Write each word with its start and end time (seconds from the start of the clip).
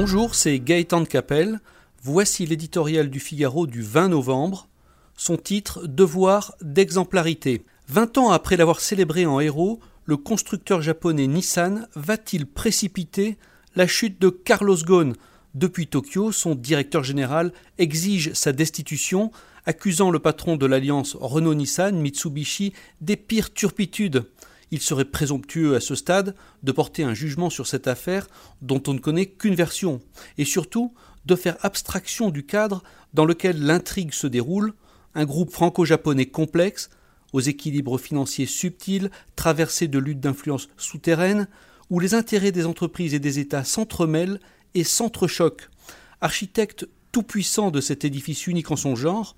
Bonjour, 0.00 0.36
c'est 0.36 0.60
Gaëtan 0.60 1.00
de 1.00 1.08
Capelle. 1.08 1.58
Voici 2.04 2.46
l'éditorial 2.46 3.10
du 3.10 3.18
Figaro 3.18 3.66
du 3.66 3.82
20 3.82 4.10
novembre. 4.10 4.68
Son 5.16 5.36
titre 5.36 5.88
Devoir 5.88 6.54
d'exemplarité. 6.62 7.64
Vingt 7.88 8.16
ans 8.16 8.30
après 8.30 8.56
l'avoir 8.56 8.78
célébré 8.78 9.26
en 9.26 9.40
héros, 9.40 9.80
le 10.04 10.16
constructeur 10.16 10.82
japonais 10.82 11.26
Nissan 11.26 11.88
va-t-il 11.96 12.46
précipiter 12.46 13.38
la 13.74 13.88
chute 13.88 14.20
de 14.20 14.28
Carlos 14.28 14.76
Ghosn? 14.76 15.14
Depuis 15.56 15.88
Tokyo, 15.88 16.30
son 16.30 16.54
directeur 16.54 17.02
général 17.02 17.52
exige 17.78 18.32
sa 18.34 18.52
destitution, 18.52 19.32
accusant 19.66 20.12
le 20.12 20.20
patron 20.20 20.56
de 20.56 20.66
l'alliance 20.66 21.16
Renault-Nissan, 21.18 21.98
Mitsubishi, 21.98 22.72
des 23.00 23.16
pires 23.16 23.52
turpitudes. 23.52 24.26
Il 24.70 24.80
serait 24.80 25.04
présomptueux 25.04 25.74
à 25.74 25.80
ce 25.80 25.94
stade 25.94 26.34
de 26.62 26.72
porter 26.72 27.02
un 27.02 27.14
jugement 27.14 27.50
sur 27.50 27.66
cette 27.66 27.88
affaire 27.88 28.26
dont 28.62 28.82
on 28.86 28.94
ne 28.94 28.98
connaît 28.98 29.26
qu'une 29.26 29.54
version, 29.54 30.00
et 30.36 30.44
surtout 30.44 30.92
de 31.26 31.36
faire 31.36 31.56
abstraction 31.62 32.30
du 32.30 32.44
cadre 32.44 32.82
dans 33.14 33.24
lequel 33.24 33.62
l'intrigue 33.62 34.12
se 34.12 34.26
déroule, 34.26 34.74
un 35.14 35.24
groupe 35.24 35.50
franco-japonais 35.50 36.26
complexe, 36.26 36.90
aux 37.32 37.40
équilibres 37.40 37.98
financiers 37.98 38.46
subtils, 38.46 39.10
traversés 39.36 39.88
de 39.88 39.98
luttes 39.98 40.20
d'influence 40.20 40.68
souterraines, 40.76 41.48
où 41.90 42.00
les 42.00 42.14
intérêts 42.14 42.52
des 42.52 42.66
entreprises 42.66 43.14
et 43.14 43.18
des 43.18 43.38
États 43.38 43.64
s'entremêlent 43.64 44.40
et 44.74 44.84
s'entrechoquent. 44.84 45.68
Architecte 46.20 46.86
tout-puissant 47.12 47.70
de 47.70 47.80
cet 47.80 48.04
édifice 48.04 48.46
unique 48.46 48.70
en 48.70 48.76
son 48.76 48.96
genre, 48.96 49.36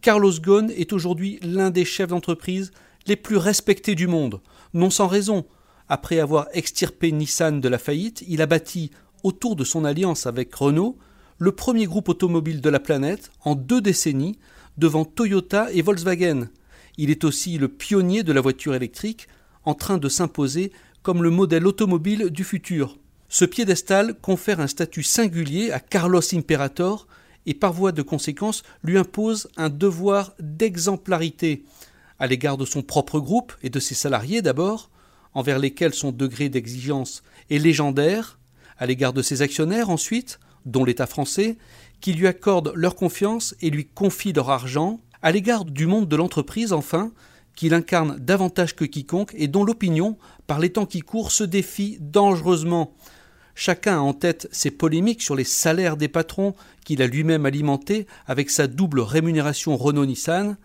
Carlos 0.00 0.32
Ghosn 0.40 0.70
est 0.70 0.92
aujourd'hui 0.92 1.40
l'un 1.42 1.70
des 1.70 1.84
chefs 1.84 2.08
d'entreprise 2.08 2.70
les 3.08 3.16
plus 3.16 3.38
respectés 3.38 3.94
du 3.94 4.06
monde, 4.06 4.40
non 4.74 4.90
sans 4.90 5.08
raison. 5.08 5.46
Après 5.88 6.20
avoir 6.20 6.46
extirpé 6.52 7.10
Nissan 7.10 7.60
de 7.60 7.68
la 7.68 7.78
faillite, 7.78 8.22
il 8.28 8.42
a 8.42 8.46
bâti, 8.46 8.90
autour 9.24 9.56
de 9.56 9.64
son 9.64 9.84
alliance 9.84 10.26
avec 10.26 10.54
Renault, 10.54 10.98
le 11.38 11.52
premier 11.52 11.86
groupe 11.86 12.08
automobile 12.08 12.60
de 12.60 12.68
la 12.70 12.80
planète 12.80 13.30
en 13.44 13.54
deux 13.54 13.80
décennies, 13.80 14.38
devant 14.76 15.04
Toyota 15.04 15.72
et 15.72 15.82
Volkswagen. 15.82 16.48
Il 16.98 17.10
est 17.10 17.24
aussi 17.24 17.58
le 17.58 17.68
pionnier 17.68 18.22
de 18.22 18.32
la 18.32 18.40
voiture 18.40 18.74
électrique, 18.74 19.26
en 19.64 19.74
train 19.74 19.98
de 19.98 20.08
s'imposer 20.08 20.72
comme 21.02 21.22
le 21.22 21.30
modèle 21.30 21.66
automobile 21.66 22.30
du 22.30 22.44
futur. 22.44 22.98
Ce 23.28 23.44
piédestal 23.44 24.14
confère 24.20 24.60
un 24.60 24.66
statut 24.66 25.02
singulier 25.02 25.70
à 25.70 25.80
Carlos 25.80 26.22
Imperator 26.32 27.06
et 27.46 27.54
par 27.54 27.72
voie 27.72 27.92
de 27.92 28.02
conséquence 28.02 28.62
lui 28.82 28.98
impose 28.98 29.48
un 29.56 29.68
devoir 29.68 30.34
d'exemplarité 30.38 31.64
à 32.18 32.26
l'égard 32.26 32.56
de 32.56 32.64
son 32.64 32.82
propre 32.82 33.20
groupe 33.20 33.52
et 33.62 33.70
de 33.70 33.80
ses 33.80 33.94
salariés 33.94 34.42
d'abord, 34.42 34.90
envers 35.34 35.58
lesquels 35.58 35.94
son 35.94 36.10
degré 36.10 36.48
d'exigence 36.48 37.22
est 37.50 37.58
légendaire, 37.58 38.38
à 38.78 38.86
l'égard 38.86 39.12
de 39.12 39.22
ses 39.22 39.42
actionnaires 39.42 39.90
ensuite, 39.90 40.38
dont 40.64 40.84
l'État 40.84 41.06
français, 41.06 41.56
qui 42.00 42.12
lui 42.12 42.26
accordent 42.26 42.72
leur 42.74 42.94
confiance 42.94 43.54
et 43.60 43.70
lui 43.70 43.86
confient 43.86 44.32
leur 44.32 44.50
argent, 44.50 45.00
à 45.22 45.32
l'égard 45.32 45.64
du 45.64 45.86
monde 45.86 46.08
de 46.08 46.16
l'entreprise 46.16 46.72
enfin, 46.72 47.12
qu'il 47.56 47.74
incarne 47.74 48.18
davantage 48.18 48.76
que 48.76 48.84
quiconque 48.84 49.34
et 49.36 49.48
dont 49.48 49.64
l'opinion, 49.64 50.16
par 50.46 50.60
les 50.60 50.70
temps 50.70 50.86
qui 50.86 51.00
courent, 51.00 51.32
se 51.32 51.42
défie 51.42 51.98
dangereusement. 52.00 52.94
Chacun 53.56 53.96
a 53.96 54.00
en 54.00 54.12
tête 54.12 54.48
ses 54.52 54.70
polémiques 54.70 55.22
sur 55.22 55.34
les 55.34 55.42
salaires 55.42 55.96
des 55.96 56.06
patrons 56.06 56.54
qu'il 56.84 57.02
a 57.02 57.08
lui-même 57.08 57.46
alimentés 57.46 58.06
avec 58.28 58.50
sa 58.50 58.68
double 58.68 59.00
rémunération 59.00 59.76
Renault-Nissan, 59.76 60.56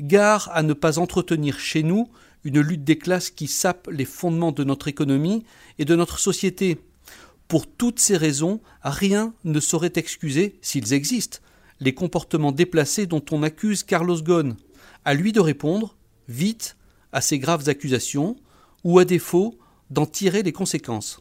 gare 0.00 0.50
à 0.52 0.62
ne 0.62 0.72
pas 0.72 0.98
entretenir 0.98 1.58
chez 1.58 1.82
nous 1.82 2.08
une 2.44 2.60
lutte 2.60 2.84
des 2.84 2.98
classes 2.98 3.30
qui 3.30 3.46
sape 3.46 3.88
les 3.90 4.04
fondements 4.04 4.52
de 4.52 4.64
notre 4.64 4.88
économie 4.88 5.44
et 5.78 5.84
de 5.84 5.96
notre 5.96 6.18
société. 6.18 6.78
Pour 7.48 7.66
toutes 7.66 7.98
ces 7.98 8.16
raisons, 8.16 8.60
rien 8.82 9.34
ne 9.44 9.60
saurait 9.60 9.92
excuser, 9.96 10.58
s'ils 10.62 10.92
existent, 10.92 11.38
les 11.80 11.94
comportements 11.94 12.52
déplacés 12.52 13.06
dont 13.06 13.24
on 13.30 13.42
accuse 13.42 13.82
Carlos 13.82 14.22
Ghosn. 14.22 14.56
À 15.04 15.14
lui 15.14 15.32
de 15.32 15.40
répondre, 15.40 15.96
vite, 16.28 16.76
à 17.12 17.20
ces 17.20 17.38
graves 17.38 17.68
accusations, 17.68 18.36
ou 18.84 18.98
à 18.98 19.04
défaut, 19.04 19.58
d'en 19.90 20.06
tirer 20.06 20.42
les 20.42 20.52
conséquences. 20.52 21.20